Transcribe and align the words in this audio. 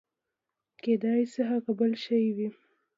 کېداى 0.81 1.23
سي 1.31 1.41
هغه 1.49 1.71
بل 1.79 1.91
شى 2.03 2.19
وي. 2.35 2.49